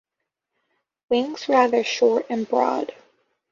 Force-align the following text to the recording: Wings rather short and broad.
Wings 1.09 1.47
rather 1.47 1.83
short 1.83 2.25
and 2.31 2.49
broad. 2.49 2.91